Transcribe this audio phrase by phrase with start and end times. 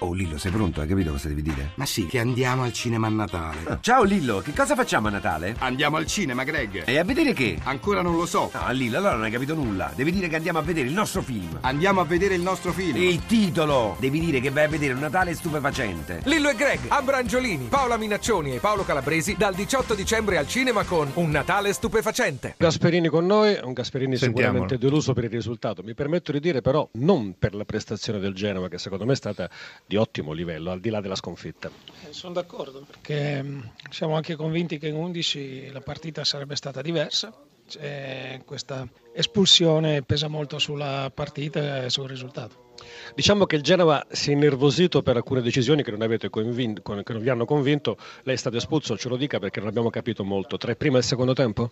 [0.00, 0.80] Oh Lillo, sei pronto?
[0.80, 1.72] Hai capito cosa devi dire?
[1.74, 3.56] Ma sì, che andiamo al cinema a Natale.
[3.64, 5.56] Ah, ciao Lillo, che cosa facciamo a Natale?
[5.58, 6.84] Andiamo al cinema, Greg.
[6.86, 7.58] E a vedere che?
[7.64, 8.48] Ancora non lo so.
[8.54, 9.90] No, Lillo, allora non hai capito nulla.
[9.96, 11.58] Devi dire che andiamo a vedere il nostro film.
[11.62, 12.96] Andiamo a vedere il nostro film.
[12.96, 13.96] Il titolo!
[13.98, 16.20] Devi dire che vai a vedere un Natale stupefacente.
[16.26, 21.10] Lillo e Greg, Abrangiolini, Paola Minaccioni e Paolo Calabresi dal 18 dicembre al cinema con
[21.14, 22.54] Un Natale stupefacente.
[22.56, 25.82] Gasperini con noi, un Gasperini sicuramente deluso per il risultato.
[25.82, 29.16] Mi permetto di dire però non per la prestazione del Genova, che secondo me è
[29.16, 29.50] stata
[29.88, 31.70] di ottimo livello al di là della sconfitta.
[32.06, 36.82] Eh, sono d'accordo perché mm, siamo anche convinti che in 11 la partita sarebbe stata
[36.82, 37.32] diversa.
[37.68, 42.66] C'è questa espulsione pesa molto sulla partita e sul risultato.
[43.14, 45.98] Diciamo che il Genova si è innervosito per alcune decisioni che non,
[46.30, 47.96] convinto, che non vi hanno convinto.
[48.22, 50.56] Lei è stato espulso, ce lo dica perché non abbiamo capito molto.
[50.56, 51.70] Tra il primo e il secondo tempo?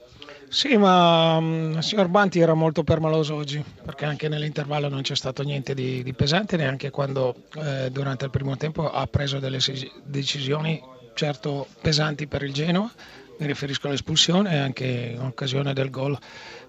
[0.49, 5.17] Sì, ma um, il signor Banti era molto permaloso oggi perché anche nell'intervallo non c'è
[5.17, 9.59] stato niente di, di pesante, neanche quando eh, durante il primo tempo ha preso delle
[10.05, 10.83] decisioni
[11.15, 12.93] certo pesanti per il Genoa
[13.39, 14.85] mi riferisco all'espulsione e anche
[15.15, 16.19] in occasione del gol.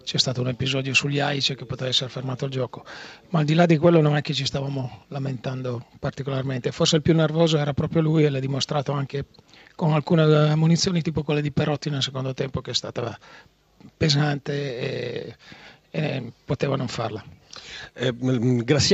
[0.03, 2.85] C'è stato un episodio sugli AICE che poteva essere fermato il gioco,
[3.29, 7.01] ma al di là di quello non è che ci stavamo lamentando particolarmente, forse il
[7.01, 9.25] più nervoso era proprio lui e l'ha dimostrato anche
[9.75, 13.17] con alcune munizioni tipo quelle di Perotti nel secondo tempo che è stata
[13.95, 15.35] pesante e,
[15.89, 17.23] e poteva non farla.
[17.93, 18.13] Eh,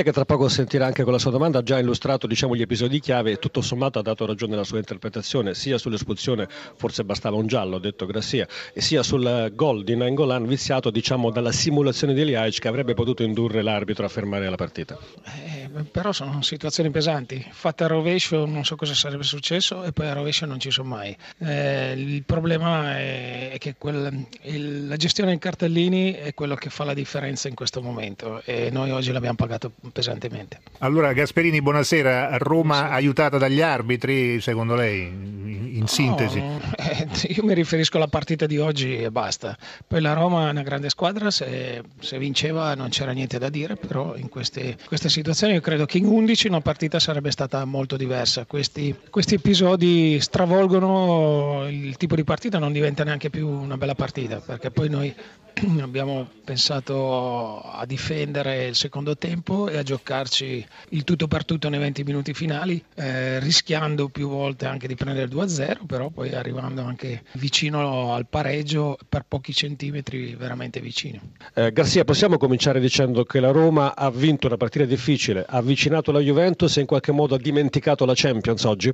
[0.04, 3.00] che tra poco sentirà anche con la sua domanda, ha già illustrato diciamo, gli episodi
[3.00, 7.48] chiave e tutto sommato ha dato ragione alla sua interpretazione, sia sull'espulsione, forse bastava un
[7.48, 12.26] giallo, ha detto Grassia, e sia sul gol di Nangolan viziato diciamo, dalla simulazione di
[12.26, 14.98] Liaic che avrebbe potuto indurre l'arbitro a fermare la partita.
[15.26, 20.08] Eh, però sono situazioni pesanti, fatte a rovescio non so cosa sarebbe successo e poi
[20.08, 21.16] a rovescio non ci sono mai.
[21.40, 26.84] Eh, il problema è, che quel, il, la gestione dei cartellini è quello che fa
[26.84, 30.60] la differenza in questo momento e noi oggi l'abbiamo pagato pesantemente.
[30.80, 32.38] Allora Gasperini, buonasera.
[32.38, 32.96] Roma buonasera.
[32.96, 36.40] aiutata dagli arbitri, secondo lei, in sintesi?
[36.40, 39.58] No, eh, io mi riferisco alla partita di oggi e basta.
[39.88, 43.76] Poi la Roma è una grande squadra, se, se vinceva non c'era niente da dire,
[43.76, 47.98] però in queste, queste, situazioni io credo che in 11 una partita sarebbe stata molto
[47.98, 48.46] diversa.
[48.46, 54.42] Questi, questi episodi stravolgono il tipo di partita, non diventa neanche più una bella partita,
[54.42, 55.16] perché poi noi
[55.82, 61.80] abbiamo pensato a difendere il secondo tempo e a giocarci il tutto per tutto nei
[61.80, 66.84] 20 minuti finali, eh, rischiando più volte anche di prendere il 2-0, però poi arrivando
[66.84, 71.22] anche vicino al pareggio per pochi centimetri veramente vicino.
[71.54, 76.20] Eh, Garzia, possiamo cominciare dicendo che la Roma ha vinto una partita difficile, avvicinato la
[76.20, 78.94] Juventus e in qualche modo ha dimenticato la Champions oggi?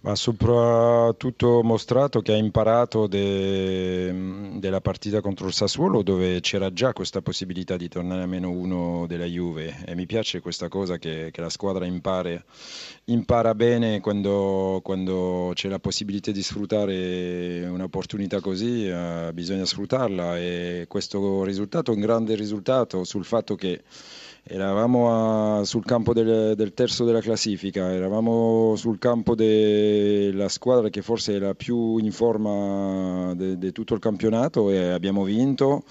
[0.00, 6.92] ma soprattutto mostrato che ha imparato de, della partita contro il Sassuolo dove c'era già
[6.92, 11.30] questa possibilità di tornare a meno uno della Juve e mi piace questa cosa che,
[11.32, 12.44] che la squadra impare,
[13.06, 20.84] impara bene quando, quando, c'è la possibilità di sfruttare un'opportunità così, eh, bisogna sfruttarla e
[20.86, 23.82] questo risultato è un grande risultato sul fatto che
[24.48, 31.02] Eravamo a, sul campo del, del, terzo della classifica, eravamo sul campo della squadra che
[31.02, 35.82] forse è la più in forma di tutto il campionato e abbiamo vinto.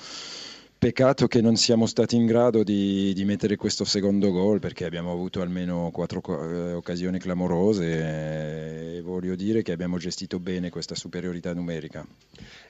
[0.78, 5.12] Peccato che non siamo stati in grado di, di mettere questo secondo gol perché abbiamo
[5.12, 11.54] avuto almeno quattro eh, occasioni clamorose e voglio dire che abbiamo gestito bene questa superiorità
[11.54, 12.06] numerica.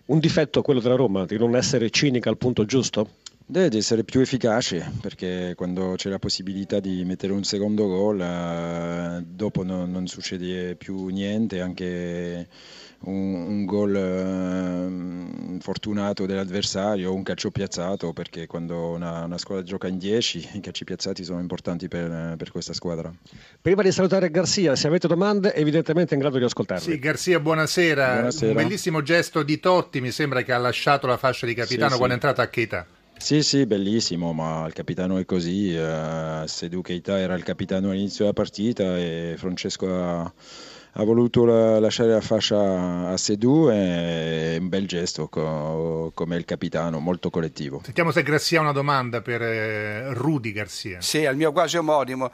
[0.05, 3.07] Un difetto quello della Roma, di non essere cinica al punto giusto?
[3.47, 9.23] Deve essere più efficace perché quando c'è la possibilità di mettere un secondo gol eh,
[9.23, 12.47] dopo non, non, succede più niente, anche
[13.01, 19.87] un, un gol eh, fortunato dell'avversario, un calcio piazzato perché quando una, una, squadra gioca
[19.87, 23.13] in 10 i calci piazzati sono importanti per, per, questa squadra.
[23.61, 26.83] Prima di salutare Garzia, se avete domande evidentemente in grado di ascoltarvi.
[26.83, 28.11] Sì, Garzia, buonasera.
[28.13, 28.51] buonasera.
[28.53, 31.97] Un bellissimo gesto di Totti, mi sembra che ha lasciato la fascia di capitano sì,
[31.97, 32.21] quando sì.
[32.21, 32.87] è entrato a Cheta.
[33.17, 35.73] Sì, sì, bellissimo, ma il capitano è così.
[35.73, 40.33] Uh, Sedu Keita era il capitano all'inizio della partita e Francesco ha
[40.97, 46.45] ha voluto la, lasciare la fascia a Sedù è un bel gesto co, come il
[46.45, 47.81] capitano, molto collettivo.
[47.83, 51.01] Sentiamo se Garcia ha una domanda per eh, Rudy Garcia.
[51.01, 52.31] Sì, al mio quasi omonimo.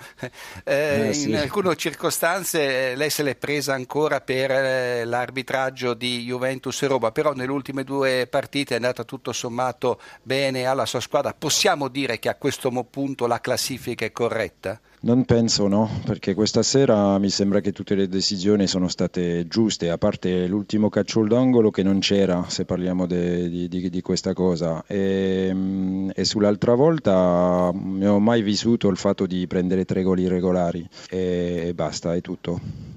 [0.63, 1.29] Eh, eh, sì.
[1.29, 6.87] In alcune circostanze eh, lei se l'è presa ancora per eh, l'arbitraggio di Juventus e
[6.87, 11.33] Roma, però nelle ultime due partite è andata tutto sommato bene alla sua squadra.
[11.33, 14.79] Possiamo dire che a questo punto la classifica è corretta?
[15.03, 19.89] Non penso no, perché questa sera mi sembra che tutte le decisioni sono state giuste,
[19.89, 24.33] a parte l'ultimo calcio d'angolo che non c'era, se parliamo de, di, di, di, questa
[24.33, 24.83] cosa.
[24.85, 30.19] E, mm, e, sull'altra volta non ho mai vissuto il fatto di prendere tre gol
[30.19, 32.90] irregolari e basta, è tutto.